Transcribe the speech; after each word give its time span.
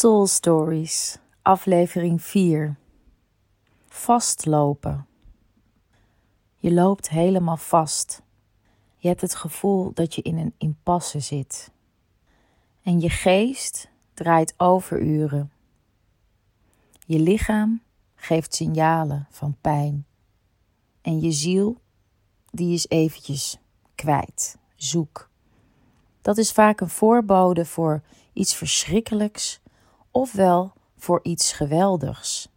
Soul 0.00 0.26
Stories, 0.26 1.18
aflevering 1.42 2.22
4. 2.22 2.76
Vastlopen. 3.88 5.06
Je 6.56 6.72
loopt 6.72 7.08
helemaal 7.08 7.56
vast. 7.56 8.22
Je 8.96 9.08
hebt 9.08 9.20
het 9.20 9.34
gevoel 9.34 9.92
dat 9.94 10.14
je 10.14 10.22
in 10.22 10.38
een 10.38 10.54
impasse 10.58 11.20
zit. 11.20 11.70
En 12.82 13.00
je 13.00 13.10
geest 13.10 13.90
draait 14.14 14.54
overuren. 14.56 15.52
Je 17.06 17.18
lichaam 17.18 17.82
geeft 18.14 18.54
signalen 18.54 19.26
van 19.30 19.56
pijn. 19.60 20.06
En 21.02 21.20
je 21.20 21.32
ziel, 21.32 21.80
die 22.50 22.74
is 22.74 22.88
eventjes 22.88 23.58
kwijt, 23.94 24.56
zoek. 24.74 25.30
Dat 26.20 26.38
is 26.38 26.52
vaak 26.52 26.80
een 26.80 26.88
voorbode 26.88 27.64
voor 27.64 28.02
iets 28.32 28.54
verschrikkelijks 28.54 29.60
ofwel 30.10 30.72
voor 30.96 31.20
iets 31.22 31.52
geweldigs. 31.52 32.48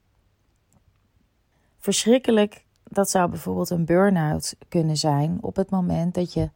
Verschrikkelijk, 1.77 2.65
dat 2.83 3.09
zou 3.09 3.29
bijvoorbeeld 3.29 3.69
een 3.69 3.85
burn-out 3.85 4.55
kunnen 4.67 4.97
zijn 4.97 5.37
op 5.41 5.55
het 5.55 5.69
moment 5.69 6.13
dat 6.13 6.33
je 6.33 6.49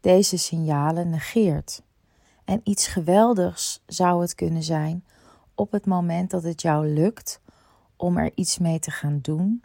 deze 0.00 0.36
signalen 0.36 1.10
negeert. 1.10 1.82
En 2.44 2.60
iets 2.64 2.86
geweldigs 2.86 3.82
zou 3.86 4.20
het 4.20 4.34
kunnen 4.34 4.62
zijn 4.62 5.04
op 5.54 5.72
het 5.72 5.86
moment 5.86 6.30
dat 6.30 6.42
het 6.42 6.62
jou 6.62 6.86
lukt 6.86 7.40
om 7.96 8.16
er 8.16 8.32
iets 8.34 8.58
mee 8.58 8.78
te 8.78 8.90
gaan 8.90 9.18
doen. 9.22 9.62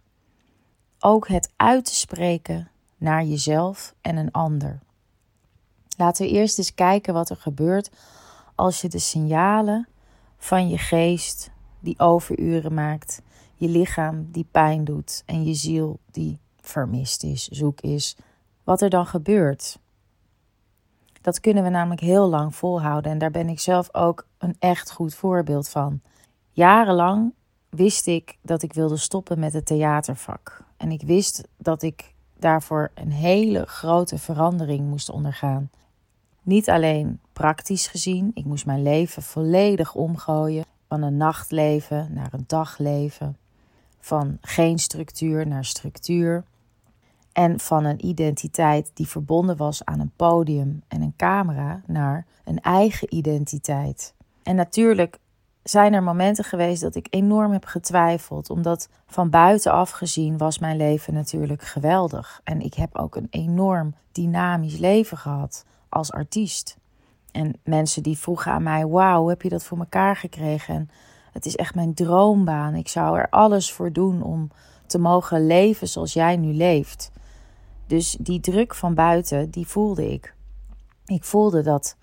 Ook 0.99 1.27
het 1.27 1.53
uit 1.55 1.85
te 1.85 1.95
spreken 1.95 2.69
naar 2.97 3.23
jezelf 3.23 3.95
en 4.01 4.17
een 4.17 4.31
ander. 4.31 4.79
Laten 5.97 6.25
we 6.25 6.31
eerst 6.31 6.57
eens 6.57 6.73
kijken 6.73 7.13
wat 7.13 7.29
er 7.29 7.35
gebeurt 7.35 7.89
als 8.55 8.81
je 8.81 8.89
de 8.89 8.99
signalen 8.99 9.87
van 10.37 10.69
je 10.69 10.77
geest 10.77 11.51
die 11.79 11.99
overuren 11.99 12.73
maakt, 12.73 13.21
je 13.55 13.67
lichaam 13.67 14.27
die 14.31 14.47
pijn 14.51 14.83
doet 14.83 15.23
en 15.25 15.43
je 15.43 15.53
ziel 15.53 15.99
die 16.11 16.39
vermist 16.61 17.23
is, 17.23 17.47
zoek 17.47 17.81
is, 17.81 18.17
wat 18.63 18.81
er 18.81 18.89
dan 18.89 19.05
gebeurt. 19.05 19.79
Dat 21.21 21.39
kunnen 21.39 21.63
we 21.63 21.69
namelijk 21.69 22.01
heel 22.01 22.29
lang 22.29 22.55
volhouden 22.55 23.11
en 23.11 23.17
daar 23.17 23.31
ben 23.31 23.49
ik 23.49 23.59
zelf 23.59 23.93
ook 23.93 24.27
een 24.37 24.55
echt 24.59 24.91
goed 24.91 25.15
voorbeeld 25.15 25.69
van. 25.69 26.01
Jarenlang 26.51 27.33
wist 27.69 28.07
ik 28.07 28.37
dat 28.41 28.61
ik 28.61 28.73
wilde 28.73 28.97
stoppen 28.97 29.39
met 29.39 29.53
het 29.53 29.65
theatervak. 29.65 30.63
En 30.77 30.91
ik 30.91 31.01
wist 31.01 31.47
dat 31.57 31.81
ik 31.81 32.13
daarvoor 32.39 32.91
een 32.93 33.11
hele 33.11 33.65
grote 33.65 34.17
verandering 34.17 34.87
moest 34.89 35.09
ondergaan. 35.09 35.69
Niet 36.41 36.69
alleen 36.69 37.19
praktisch 37.37 37.87
gezien, 37.87 38.31
ik 38.33 38.45
moest 38.45 38.65
mijn 38.65 38.81
leven 38.81 39.23
volledig 39.23 39.95
omgooien. 39.95 40.65
Van 40.87 41.01
een 41.01 41.17
nachtleven 41.17 42.13
naar 42.13 42.33
een 42.33 42.43
dagleven. 42.47 43.37
Van 43.99 44.37
geen 44.41 44.79
structuur 44.79 45.47
naar 45.47 45.65
structuur. 45.65 46.43
En 47.31 47.59
van 47.59 47.85
een 47.85 48.05
identiteit 48.05 48.91
die 48.93 49.07
verbonden 49.07 49.57
was 49.57 49.85
aan 49.85 49.99
een 49.99 50.11
podium 50.15 50.83
en 50.87 51.01
een 51.01 51.13
camera 51.17 51.81
naar 51.85 52.25
een 52.43 52.61
eigen 52.61 53.15
identiteit. 53.15 54.13
En 54.43 54.55
natuurlijk 54.55 55.19
zijn 55.63 55.93
er 55.93 56.03
momenten 56.03 56.43
geweest 56.43 56.81
dat 56.81 56.95
ik 56.95 57.07
enorm 57.09 57.51
heb 57.51 57.65
getwijfeld, 57.65 58.49
omdat 58.49 58.89
van 59.07 59.29
buitenaf 59.29 59.89
gezien 59.89 60.37
was 60.37 60.59
mijn 60.59 60.77
leven 60.77 61.13
natuurlijk 61.13 61.61
geweldig. 61.61 62.41
En 62.43 62.61
ik 62.61 62.73
heb 62.73 62.97
ook 62.97 63.15
een 63.15 63.27
enorm 63.29 63.95
dynamisch 64.11 64.77
leven 64.77 65.17
gehad 65.17 65.65
als 65.89 66.11
artiest. 66.11 66.77
En 67.31 67.59
mensen 67.63 68.03
die 68.03 68.17
vroegen 68.17 68.51
aan 68.51 68.63
mij: 68.63 68.87
Wauw, 68.87 69.27
heb 69.27 69.41
je 69.41 69.49
dat 69.49 69.63
voor 69.63 69.77
elkaar 69.77 70.15
gekregen? 70.15 70.75
En 70.75 70.89
het 71.31 71.45
is 71.45 71.55
echt 71.55 71.75
mijn 71.75 71.93
droombaan. 71.93 72.75
Ik 72.75 72.87
zou 72.87 73.17
er 73.17 73.29
alles 73.29 73.71
voor 73.71 73.91
doen 73.91 74.23
om 74.23 74.51
te 74.85 74.99
mogen 74.99 75.47
leven 75.47 75.87
zoals 75.87 76.13
jij 76.13 76.37
nu 76.37 76.53
leeft. 76.53 77.11
Dus 77.87 78.17
die 78.19 78.39
druk 78.39 78.75
van 78.75 78.93
buiten, 78.93 79.49
die 79.49 79.67
voelde 79.67 80.11
ik. 80.11 80.35
Ik 81.05 81.23
voelde 81.23 81.61
dat 81.61 81.97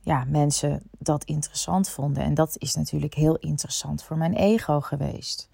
ja, 0.00 0.24
mensen 0.28 0.82
dat 0.98 1.24
interessant 1.24 1.88
vonden. 1.88 2.22
En 2.22 2.34
dat 2.34 2.54
is 2.58 2.74
natuurlijk 2.74 3.14
heel 3.14 3.36
interessant 3.36 4.02
voor 4.02 4.16
mijn 4.16 4.34
ego 4.34 4.80
geweest. 4.80 5.48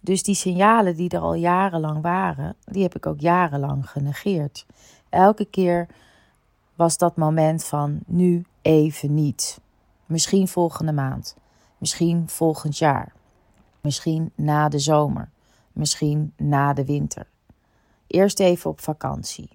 Dus 0.00 0.22
die 0.22 0.34
signalen 0.34 0.96
die 0.96 1.08
er 1.08 1.20
al 1.20 1.34
jarenlang 1.34 2.02
waren, 2.02 2.56
die 2.64 2.82
heb 2.82 2.94
ik 2.94 3.06
ook 3.06 3.20
jarenlang 3.20 3.90
genegeerd. 3.90 4.66
Elke 5.08 5.44
keer 5.44 5.86
was 6.78 6.98
dat 6.98 7.16
moment 7.16 7.64
van 7.64 8.00
nu 8.06 8.44
even 8.62 9.14
niet. 9.14 9.60
Misschien 10.06 10.48
volgende 10.48 10.92
maand, 10.92 11.36
misschien 11.78 12.28
volgend 12.28 12.78
jaar, 12.78 13.12
misschien 13.80 14.32
na 14.34 14.68
de 14.68 14.78
zomer, 14.78 15.30
misschien 15.72 16.32
na 16.36 16.72
de 16.72 16.84
winter. 16.84 17.26
Eerst 18.06 18.40
even 18.40 18.70
op 18.70 18.80
vakantie. 18.80 19.48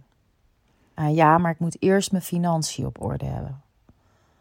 Ah 0.93 1.15
ja, 1.15 1.37
maar 1.37 1.51
ik 1.51 1.59
moet 1.59 1.81
eerst 1.81 2.11
mijn 2.11 2.23
financiën 2.23 2.85
op 2.85 3.01
orde 3.01 3.25
hebben. 3.25 3.61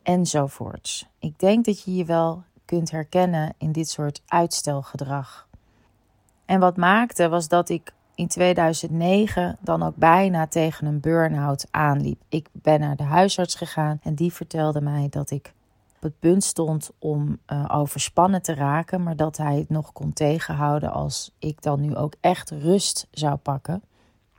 Enzovoorts. 0.03 1.09
Ik 1.19 1.39
denk 1.39 1.65
dat 1.65 1.83
je 1.83 1.95
je 1.95 2.05
wel 2.05 2.43
kunt 2.65 2.91
herkennen 2.91 3.55
in 3.59 3.73
dit 3.73 3.89
soort 3.89 4.23
uitstelgedrag. 4.27 5.49
En 6.45 6.61
wat 6.61 6.77
maakte 6.77 7.29
was 7.29 7.49
dat 7.49 7.69
ik 7.69 7.93
in 8.15 8.29
2009 8.29 9.57
dan 9.61 9.83
ook 9.83 9.97
bijna 9.97 10.47
tegen 10.47 10.87
een 10.87 11.01
burn-out 11.01 11.67
aanliep. 11.71 12.23
Ik 12.29 12.49
ben 12.53 12.81
naar 12.81 12.97
de 12.97 13.03
huisarts 13.03 13.55
gegaan 13.55 14.01
en 14.03 14.15
die 14.15 14.33
vertelde 14.33 14.81
mij 14.81 15.07
dat 15.11 15.31
ik 15.31 15.53
op 15.97 16.03
het 16.03 16.19
punt 16.19 16.45
stond 16.45 16.91
om 16.99 17.39
uh, 17.47 17.65
overspannen 17.73 18.43
te 18.43 18.55
raken, 18.55 19.03
maar 19.03 19.17
dat 19.17 19.37
hij 19.37 19.57
het 19.57 19.69
nog 19.69 19.93
kon 19.93 20.13
tegenhouden 20.13 20.93
als 20.93 21.35
ik 21.39 21.63
dan 21.63 21.81
nu 21.81 21.97
ook 21.97 22.15
echt 22.21 22.51
rust 22.51 23.07
zou 23.11 23.37
pakken, 23.37 23.83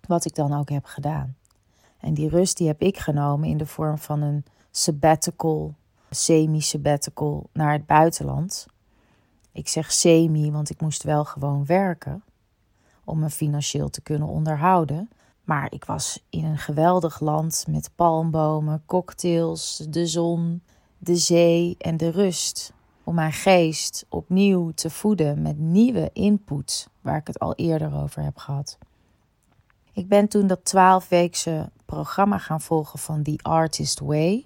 wat 0.08 0.26
ik 0.26 0.36
dan 0.36 0.54
ook 0.54 0.70
heb 0.70 0.86
gedaan. 0.86 1.36
En 2.00 2.14
die 2.14 2.30
rust 2.30 2.58
die 2.58 2.68
heb 2.68 2.82
ik 2.82 2.98
genomen 2.98 3.50
in 3.50 3.58
de 3.58 3.66
vorm 3.66 3.98
van 3.98 4.22
een 4.22 4.46
sabbatical, 4.72 5.74
semi-sabbatical 6.10 7.50
naar 7.54 7.72
het 7.72 7.86
buitenland. 7.86 8.66
Ik 9.52 9.68
zeg 9.68 9.92
semi, 9.92 10.52
want 10.52 10.70
ik 10.70 10.82
moest 10.82 11.04
wel 11.04 11.26
gewoon 11.26 11.66
werken 11.66 12.24
om 13.04 13.20
me 13.20 13.30
financieel 13.30 13.90
te 13.90 14.02
kunnen 14.02 14.28
onderhouden. 14.28 15.10
Maar 15.44 15.72
ik 15.72 15.86
was 15.86 16.24
in 16.30 16.46
een 16.46 16.58
geweldig 16.58 17.20
land 17.20 17.66
met 17.70 17.90
palmbomen, 17.96 18.84
cocktails, 18.86 19.86
de 19.90 20.08
zon, 20.08 20.62
de 20.98 21.16
zee 21.16 21.76
en 21.78 21.98
de 21.98 22.10
rust. 22.10 22.74
Om 23.04 23.16
mijn 23.16 23.34
geest 23.34 24.06
opnieuw 24.10 24.72
te 24.72 24.90
voeden 24.90 25.42
met 25.42 25.60
nieuwe 25.60 26.10
input, 26.14 26.88
waar 27.02 27.18
ik 27.18 27.28
het 27.28 27.40
al 27.40 27.56
eerder 27.56 27.96
over 27.96 28.24
heb 28.24 28.38
gehad. 28.38 28.78
Ik 29.94 30.08
ben 30.08 30.28
toen 30.28 30.48
dat 30.48 30.66
twaalfweekse 30.66 31.70
programma 31.86 32.38
gaan 32.38 32.62
volgen 32.62 33.00
van 33.00 33.24
The 33.24 33.40
Artist 33.42 34.00
Way. 34.00 34.46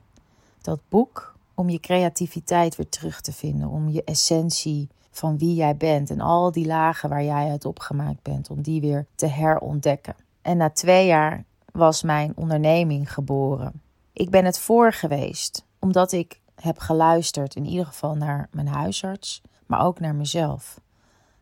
Dat 0.61 0.79
boek 0.89 1.35
om 1.53 1.69
je 1.69 1.79
creativiteit 1.79 2.75
weer 2.75 2.89
terug 2.89 3.21
te 3.21 3.33
vinden, 3.33 3.67
om 3.67 3.89
je 3.89 4.03
essentie 4.03 4.89
van 5.17 5.37
wie 5.37 5.55
jij 5.55 5.77
bent 5.77 6.09
en 6.09 6.21
al 6.21 6.51
die 6.51 6.65
lagen 6.65 7.09
waar 7.09 7.23
jij 7.23 7.49
uit 7.49 7.65
opgemaakt 7.65 8.21
bent, 8.21 8.49
om 8.49 8.61
die 8.61 8.81
weer 8.81 9.05
te 9.15 9.25
herontdekken. 9.25 10.15
En 10.41 10.57
na 10.57 10.69
twee 10.69 11.05
jaar 11.05 11.43
was 11.71 12.03
mijn 12.03 12.31
onderneming 12.35 13.13
geboren. 13.13 13.81
Ik 14.13 14.29
ben 14.29 14.45
het 14.45 14.59
voor 14.59 14.93
geweest, 14.93 15.65
omdat 15.79 16.11
ik 16.11 16.39
heb 16.55 16.79
geluisterd, 16.79 17.55
in 17.55 17.65
ieder 17.65 17.85
geval 17.85 18.15
naar 18.15 18.47
mijn 18.51 18.67
huisarts, 18.67 19.41
maar 19.65 19.85
ook 19.85 19.99
naar 19.99 20.15
mezelf. 20.15 20.79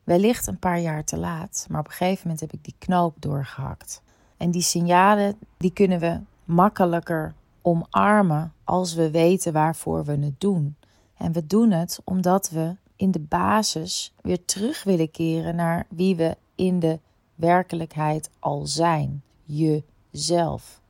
Wellicht 0.04 0.48
een 0.48 0.60
paar 0.60 0.80
jaar 0.80 1.04
te 1.04 1.18
laat, 1.18 1.66
maar 1.69 1.80
op 1.80 1.88
een 1.88 1.92
gegeven 1.92 2.22
moment 2.22 2.39
heb 2.39 2.54
ik 2.54 2.63
die 2.63 2.75
knoop 2.77 3.16
doorgehakt. 3.19 4.01
En 4.38 4.51
die 4.51 4.62
signalen, 4.62 5.38
die 5.57 5.72
kunnen 5.72 6.00
we 6.00 6.19
makkelijker 6.45 7.33
omarmen 7.62 8.54
als 8.63 8.94
we 8.94 9.12
weten 9.12 9.54
waarvoor 9.54 10.06
we 10.06 10.12
het 10.12 10.39
doen. 10.39 10.75
En 11.18 11.31
we 11.31 11.48
doen 11.48 11.72
het 11.72 12.00
omdat 12.04 12.50
we 12.50 12.75
in 12.96 13.12
de 13.12 13.20
basis 13.20 14.14
weer 14.22 14.46
terug 14.46 14.84
willen 14.84 15.12
keren 15.12 15.56
naar 15.56 15.88
wie 15.90 16.16
we 16.16 16.38
in 16.56 16.80
de 16.80 17.00
werkelijkheid 17.36 18.30
al 18.40 18.66
zijn. 18.66 19.24
Jezelf, 19.44 20.82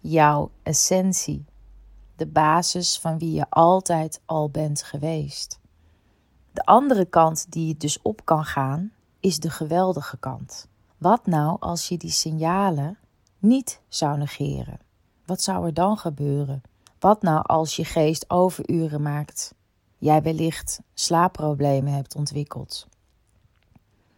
jouw 0.00 0.50
essentie, 0.62 1.44
de 2.16 2.26
basis 2.26 2.98
van 2.98 3.18
wie 3.18 3.32
je 3.32 3.46
altijd 3.48 4.20
al 4.24 4.50
bent 4.50 4.82
geweest. 4.82 5.58
De 6.52 6.64
andere 6.64 7.04
kant 7.04 7.52
die 7.52 7.66
je 7.66 7.76
dus 7.76 8.02
op 8.02 8.24
kan 8.24 8.44
gaan, 8.44 8.92
is 9.20 9.38
de 9.38 9.50
geweldige 9.50 10.16
kant. 10.16 10.68
Wat 10.98 11.26
nou 11.26 11.56
als 11.60 11.88
je 11.88 11.96
die 11.96 12.10
signalen 12.10 12.98
niet 13.38 13.80
zou 13.88 14.18
negeren? 14.18 14.78
Wat 15.26 15.42
zou 15.42 15.66
er 15.66 15.74
dan 15.74 15.96
gebeuren? 15.96 16.62
Wat 16.98 17.22
nou 17.22 17.42
als 17.46 17.76
je 17.76 17.84
geest 17.84 18.30
overuren 18.30 19.02
maakt 19.02 19.54
jij 20.00 20.22
wellicht 20.22 20.80
slaapproblemen 20.94 21.92
hebt 21.92 22.14
ontwikkeld. 22.14 22.86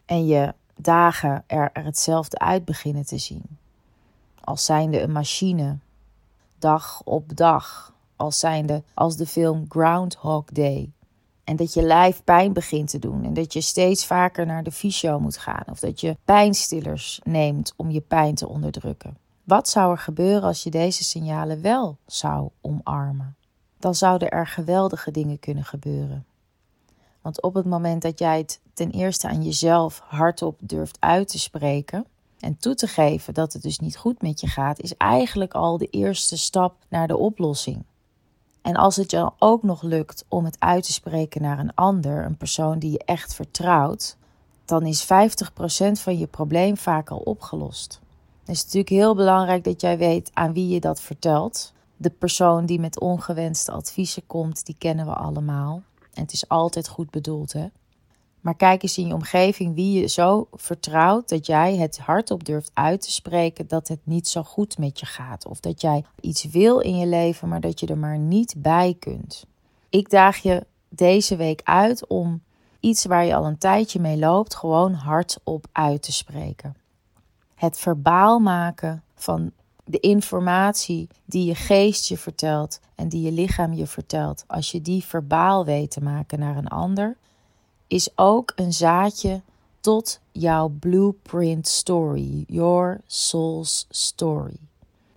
En 0.05 0.27
je 0.27 0.55
dagen 0.77 1.45
er, 1.47 1.71
hetzelfde 1.73 2.39
uit 2.39 2.65
beginnen 2.65 3.07
te 3.07 3.19
zien. 3.19 3.59
Als 4.41 4.65
zijnde 4.65 5.01
een 5.01 5.13
machine, 5.13 5.79
dag 6.59 7.03
op 7.05 7.37
dag. 7.37 7.95
Als 8.17 8.39
zijnde 8.39 8.83
als 8.95 9.17
de 9.17 9.27
film 9.27 9.65
Groundhog 9.69 10.45
Day. 10.45 10.93
En 11.45 11.57
dat 11.57 11.75
je 11.75 11.83
lijf 11.83 12.25
pijn 12.25 12.53
begint 12.53 12.91
te 12.91 12.99
doen. 12.99 13.25
En 13.25 13.35
dat 13.35 13.53
je 13.53 13.61
steeds 13.61 14.07
vaker 14.07 14.47
naar 14.47 14.63
de 14.63 14.73
fysio 14.73 15.21
moet 15.21 15.37
gaan. 15.37 15.65
Of 15.71 15.81
dat 15.81 16.01
je 16.01 16.17
pijnstillers 16.25 17.21
neemt 17.25 17.73
om 17.77 17.91
je 17.91 18.01
pijn 18.01 18.35
te 18.35 18.49
onderdrukken. 18.49 19.17
Wat 19.45 19.69
zou 19.69 19.91
er 19.91 19.99
gebeuren 19.99 20.43
als 20.43 20.63
je 20.63 20.71
deze 20.71 21.05
signalen 21.05 21.63
wel 21.63 21.97
zou 22.07 22.49
omarmen? 22.61 23.37
Dan 23.83 23.95
zouden 23.95 24.31
er 24.31 24.47
geweldige 24.47 25.11
dingen 25.11 25.39
kunnen 25.39 25.65
gebeuren. 25.65 26.25
Want 27.21 27.43
op 27.43 27.55
het 27.55 27.65
moment 27.65 28.03
dat 28.03 28.19
jij 28.19 28.39
het 28.39 28.61
ten 28.75 28.91
eerste 28.91 29.29
aan 29.29 29.43
jezelf 29.43 30.03
hardop 30.05 30.59
durft 30.61 30.97
uit 31.01 31.29
te 31.29 31.39
spreken 31.39 32.07
en 32.41 32.57
toe 32.57 32.75
te 32.75 32.87
geven 32.87 33.35
dat 33.35 33.53
het 33.53 33.63
dus 33.63 33.79
niet 33.79 33.97
goed 33.97 34.23
met 34.23 34.41
je 34.41 34.47
gaat, 34.47 34.81
is 34.81 34.97
eigenlijk 34.97 35.55
al 35.55 35.79
de 35.79 35.87
eerste 35.87 36.39
stap 36.39 36.75
naar 36.89 37.07
de 37.07 37.17
oplossing. 37.17 37.85
En 38.63 38.77
als 38.77 38.97
het 38.97 39.11
je 39.11 39.31
ook 39.39 39.63
nog 39.63 39.83
lukt 39.83 40.25
om 40.29 40.45
het 40.45 40.57
uit 40.59 40.85
te 40.85 40.93
spreken 40.93 41.43
naar 41.43 41.59
een 41.59 41.75
ander, 41.75 42.25
een 42.25 42.37
persoon 42.37 42.79
die 42.79 42.91
je 42.91 43.05
echt 43.05 43.35
vertrouwt, 43.35 44.17
dan 44.65 44.87
is 44.87 45.05
50% 45.05 45.07
van 45.93 46.19
je 46.19 46.27
probleem 46.27 46.77
vaak 46.77 47.11
al 47.11 47.19
opgelost. 47.19 48.01
Het 48.41 48.57
is 48.57 48.63
natuurlijk 48.63 48.89
heel 48.89 49.15
belangrijk 49.15 49.65
dat 49.65 49.81
jij 49.81 49.99
weet 49.99 50.31
aan 50.33 50.53
wie 50.53 50.69
je 50.69 50.81
dat 50.81 51.01
vertelt. 51.01 51.73
De 52.03 52.11
persoon 52.11 52.67
die 52.67 52.81
met 52.81 53.01
ongewenste 53.01 53.73
adviezen 53.73 54.27
komt, 54.27 54.67
die 54.67 54.75
kennen 54.79 55.07
we 55.07 55.13
allemaal. 55.13 55.83
En 56.15 56.23
het 56.23 56.33
is 56.33 56.49
altijd 56.49 56.89
goed 56.89 57.11
bedoeld, 57.11 57.53
hè? 57.53 57.67
Maar 58.41 58.55
kijk 58.57 58.83
eens 58.83 58.99
in 58.99 59.07
je 59.07 59.15
omgeving 59.15 59.75
wie 59.75 60.01
je 60.01 60.07
zo 60.07 60.49
vertrouwt 60.53 61.29
dat 61.29 61.47
jij 61.47 61.77
het 61.77 61.99
hardop 61.99 62.45
durft 62.45 62.71
uit 62.75 63.01
te 63.01 63.11
spreken 63.11 63.69
dat 63.69 63.89
het 63.89 64.01
niet 64.05 64.29
zo 64.29 64.43
goed 64.43 64.79
met 64.79 65.01
je 65.01 65.07
gaat. 65.07 65.47
Of 65.47 65.61
dat 65.61 65.81
jij 65.81 66.05
iets 66.21 66.45
wil 66.45 66.79
in 66.79 66.97
je 66.97 67.07
leven, 67.07 67.49
maar 67.49 67.61
dat 67.61 67.81
je 67.81 67.87
er 67.87 67.99
maar 67.99 68.19
niet 68.19 68.55
bij 68.57 68.97
kunt. 68.99 69.47
Ik 69.89 70.11
daag 70.11 70.37
je 70.37 70.67
deze 70.89 71.37
week 71.37 71.61
uit 71.65 72.07
om 72.07 72.43
iets 72.81 73.05
waar 73.05 73.25
je 73.25 73.35
al 73.35 73.47
een 73.47 73.59
tijdje 73.59 74.01
mee 74.01 74.19
loopt, 74.19 74.55
gewoon 74.55 74.93
hardop 74.93 75.67
uit 75.73 76.03
te 76.03 76.13
spreken. 76.13 76.77
Het 77.55 77.79
verbaal 77.79 78.39
maken 78.39 79.03
van 79.15 79.53
de 79.85 80.01
informatie 80.01 81.09
die 81.25 81.45
je 81.45 81.55
geest 81.55 82.09
je 82.09 82.19
vertelt 82.19 82.81
en 82.95 83.09
die 83.09 83.23
je 83.23 83.33
lichaam 83.33 83.73
je 83.73 83.87
vertelt, 83.87 84.45
als 84.47 84.71
je 84.71 84.83
die 84.83 85.05
verbaal 85.05 85.65
weet 85.65 85.91
te 85.91 86.03
maken 86.03 86.39
naar 86.39 86.57
een 86.57 86.69
ander, 86.69 87.17
is 87.87 88.11
ook 88.15 88.53
een 88.57 88.73
zaadje 88.73 89.43
tot 89.81 90.21
jouw 90.33 90.69
blueprint 90.69 91.69
story, 91.69 92.45
your 92.47 93.01
soul's 93.07 93.87
story. 93.91 94.57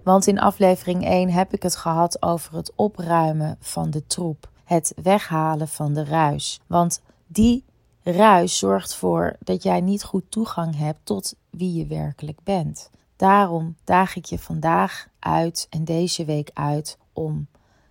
Want 0.03 0.27
in 0.27 0.39
aflevering 0.39 1.05
1 1.05 1.29
heb 1.29 1.53
ik 1.53 1.63
het 1.63 1.75
gehad 1.75 2.21
over 2.21 2.55
het 2.55 2.71
opruimen 2.75 3.57
van 3.59 3.89
de 3.89 4.07
troep, 4.07 4.49
het 4.63 4.93
weghalen 5.03 5.67
van 5.67 5.93
de 5.93 6.03
ruis. 6.03 6.59
Want 6.67 7.01
die 7.27 7.63
ruis 8.03 8.57
zorgt 8.57 8.91
ervoor 8.91 9.35
dat 9.39 9.63
jij 9.63 9.81
niet 9.81 10.03
goed 10.03 10.31
toegang 10.31 10.77
hebt 10.77 10.99
tot 11.03 11.35
wie 11.49 11.73
je 11.73 11.85
werkelijk 11.85 12.39
bent. 12.43 12.89
Daarom 13.15 13.75
daag 13.83 14.15
ik 14.15 14.25
je 14.25 14.39
vandaag 14.39 15.07
uit 15.19 15.67
en 15.69 15.83
deze 15.83 16.25
week 16.25 16.49
uit 16.53 16.97
om 17.13 17.47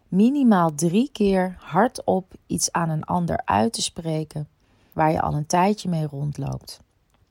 minimaal 0.09 0.75
drie 0.75 1.11
keer 1.13 1.57
hardop 1.59 2.35
iets 2.47 2.73
aan 2.73 2.91
een 2.91 3.05
ander 3.05 3.43
uit 3.45 3.73
te 3.73 3.83
spreken 3.83 4.49
waar 4.93 5.11
je 5.11 5.21
al 5.21 5.35
een 5.35 5.47
tijdje 5.47 5.89
mee 5.89 6.07
rondloopt. 6.07 6.81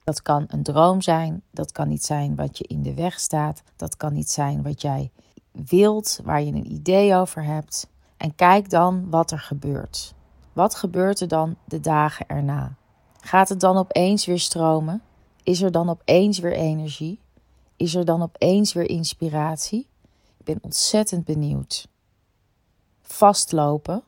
Dat 0.03 0.21
kan 0.21 0.45
een 0.47 0.63
droom 0.63 1.01
zijn, 1.01 1.41
dat 1.51 1.71
kan 1.71 1.87
niet 1.87 2.03
zijn 2.03 2.35
wat 2.35 2.57
je 2.57 2.63
in 2.63 2.81
de 2.81 2.93
weg 2.93 3.19
staat, 3.19 3.63
dat 3.75 3.97
kan 3.97 4.13
niet 4.13 4.31
zijn 4.31 4.63
wat 4.63 4.81
jij 4.81 5.11
wilt, 5.51 6.19
waar 6.23 6.41
je 6.41 6.51
een 6.51 6.71
idee 6.71 7.15
over 7.15 7.43
hebt. 7.43 7.87
En 8.17 8.35
kijk 8.35 8.69
dan 8.69 9.09
wat 9.09 9.31
er 9.31 9.39
gebeurt. 9.39 10.13
Wat 10.53 10.75
gebeurt 10.75 11.19
er 11.19 11.27
dan 11.27 11.55
de 11.65 11.79
dagen 11.79 12.27
erna? 12.27 12.75
Gaat 13.19 13.49
het 13.49 13.59
dan 13.59 13.77
opeens 13.77 14.25
weer 14.25 14.39
stromen? 14.39 15.01
Is 15.43 15.61
er 15.61 15.71
dan 15.71 15.89
opeens 15.89 16.39
weer 16.39 16.53
energie? 16.53 17.19
Is 17.83 17.95
er 17.95 18.05
dan 18.05 18.21
opeens 18.21 18.73
weer 18.73 18.89
inspiratie? 18.89 19.87
Ik 20.37 20.45
ben 20.45 20.57
ontzettend 20.61 21.25
benieuwd. 21.25 21.87
Vastlopen, 23.01 24.03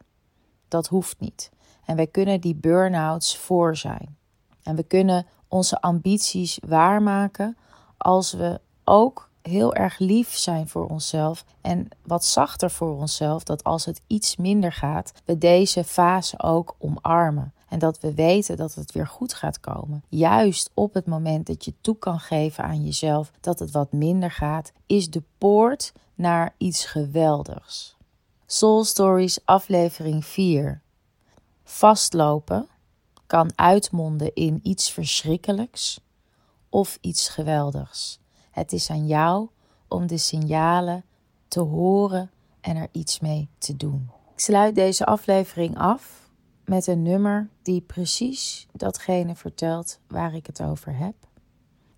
dat 0.68 0.88
hoeft 0.88 1.20
niet. 1.20 1.52
En 1.86 1.96
wij 1.96 2.08
kunnen 2.08 2.42
die 2.42 2.56
burn-outs 2.56 3.38
voor 3.38 3.76
zijn. 3.76 4.18
En 4.64 4.76
we 4.76 4.84
kunnen 4.84 5.26
onze 5.48 5.82
ambities 5.82 6.60
waarmaken 6.68 7.58
als 7.98 8.34
we 8.34 8.62
ook 8.84 9.30
heel 9.42 9.74
erg 9.74 10.00
lief 10.00 10.38
zijn 10.38 10.68
voor 10.68 10.88
onszelf 10.88 11.46
en 11.62 11.88
wat 12.04 12.26
zachter 12.26 12.72
voor 12.72 12.98
onszelf, 12.98 13.44
dat 13.44 13.64
als 13.64 13.86
het 13.86 14.02
iets 14.08 14.36
minder 14.36 14.72
gaat, 14.72 15.14
we 15.26 15.38
deze 15.38 15.84
fase 15.84 16.40
ook 16.40 16.76
omarmen. 16.78 17.54
En 17.76 17.82
dat 17.82 18.00
we 18.00 18.14
weten 18.14 18.58
dat 18.58 18.74
het 18.74 18.92
weer 18.92 19.08
goed 19.08 19.34
gaat 19.34 19.60
komen. 19.60 20.04
Juist 20.10 20.72
op 20.74 20.94
het 20.94 21.06
moment 21.06 21.48
dat 21.48 21.66
je 21.66 21.74
toe 21.82 21.98
kan 21.98 22.20
geven 22.20 22.64
aan 22.64 22.84
jezelf 22.84 23.32
dat 23.40 23.60
het 23.60 23.72
wat 23.72 23.92
minder 23.92 24.32
gaat, 24.32 24.72
is 24.86 25.10
de 25.10 25.24
poort 25.38 25.94
naar 26.14 26.54
iets 26.58 26.86
geweldigs. 26.86 27.96
Soul 28.46 28.84
Stories 28.84 29.40
aflevering 29.46 30.26
4. 30.26 30.82
Vastlopen 31.64 32.68
kan 33.26 33.52
uitmonden 33.56 34.34
in 34.34 34.60
iets 34.64 34.92
verschrikkelijks 34.92 36.00
of 36.70 36.98
iets 37.02 37.30
geweldigs. 37.30 38.20
Het 38.52 38.74
is 38.74 38.90
aan 38.90 39.08
jou 39.08 39.48
om 39.88 40.08
de 40.08 40.18
signalen 40.18 41.04
te 41.48 41.60
horen 41.60 42.32
en 42.62 42.76
er 42.76 42.90
iets 42.92 43.20
mee 43.20 43.48
te 43.58 43.78
doen. 43.78 44.10
Ik 44.34 44.40
sluit 44.40 44.76
deze 44.76 45.06
aflevering 45.06 45.78
af 45.78 46.25
met 46.66 46.88
een 46.88 47.02
nummer 47.02 47.50
die 47.62 47.82
precies 47.82 48.68
datgene 48.72 49.36
vertelt 49.36 50.00
waar 50.08 50.36
ik 50.36 50.46
het 50.46 50.62
over 50.62 50.98
heb. 50.98 51.16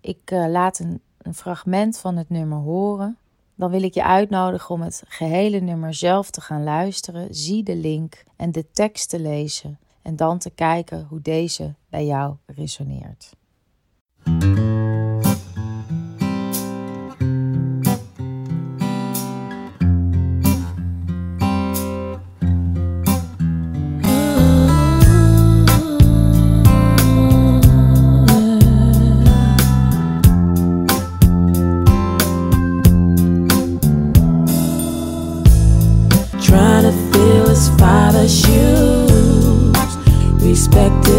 Ik 0.00 0.30
uh, 0.30 0.48
laat 0.48 0.78
een, 0.78 1.00
een 1.18 1.34
fragment 1.34 1.98
van 1.98 2.16
het 2.16 2.28
nummer 2.28 2.58
horen. 2.58 3.18
Dan 3.54 3.70
wil 3.70 3.82
ik 3.82 3.94
je 3.94 4.04
uitnodigen 4.04 4.74
om 4.74 4.80
het 4.80 5.02
gehele 5.06 5.60
nummer 5.60 5.94
zelf 5.94 6.30
te 6.30 6.40
gaan 6.40 6.62
luisteren. 6.62 7.34
Zie 7.34 7.62
de 7.62 7.76
link 7.76 8.24
en 8.36 8.52
de 8.52 8.70
tekst 8.70 9.08
te 9.08 9.20
lezen. 9.20 9.78
En 10.02 10.16
dan 10.16 10.38
te 10.38 10.50
kijken 10.50 11.06
hoe 11.08 11.20
deze 11.20 11.74
bij 11.88 12.06
jou 12.06 12.34
resoneert. 12.46 13.36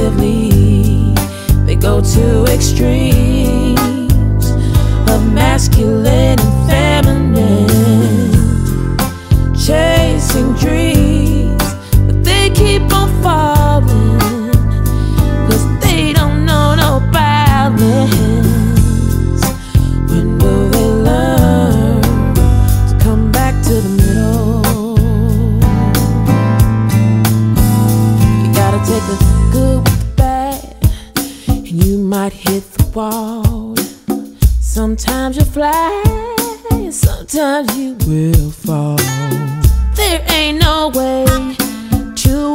negatively. 0.10 1.14
They 1.66 1.76
go 1.76 2.02
to 2.02 2.46
extremes 2.46 3.78
of 5.10 5.34
masculine. 5.34 6.09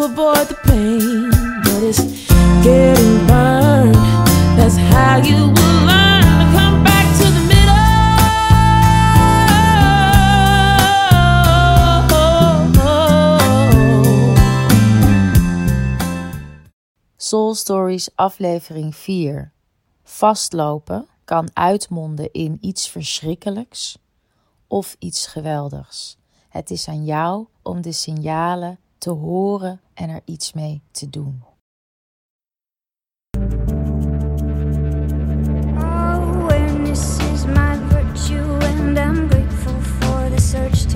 Avoid 0.05 0.49
the 0.49 0.55
pain, 0.67 1.31
but 1.65 1.83
it's 1.83 2.05
getting 2.63 3.27
burned. 3.27 3.95
That's 4.57 4.77
how 4.77 5.23
you 5.23 5.49
will 5.49 5.79
learn 5.89 6.23
to 6.41 6.47
come 6.53 6.85
back 6.85 7.07
to 7.21 7.25
the 7.37 7.45
middle. 7.49 7.85
Soul 17.17 17.55
Stories 17.55 18.11
aflevering 18.15 18.95
4. 18.95 19.53
Vastlopen 20.03 21.07
kan 21.25 21.49
uitmonden 21.53 22.33
in 22.33 22.59
iets 22.61 22.89
verschrikkelijks 22.89 23.99
of 24.67 24.97
iets 24.99 25.27
geweldigs. 25.27 26.17
Het 26.49 26.71
is 26.71 26.89
aan 26.89 27.05
jou 27.05 27.47
om 27.63 27.81
de 27.83 27.93
signalen 27.93 28.79
te 29.05 29.11
horen 29.11 29.81
en 29.95 30.09
er 30.09 30.21
iets 30.25 30.53
mee 30.53 30.83
te 30.91 31.11
doen. 31.11 31.45
Oh, 35.79 36.49
and 36.51 36.87
this 36.87 37.19
is 37.19 37.45
my 37.47 37.77
virtue 37.89 38.59
and 38.61 38.99
I'm 38.99 39.29
grateful 39.29 39.81
for 39.81 40.31
the 40.31 40.41
search 40.41 40.94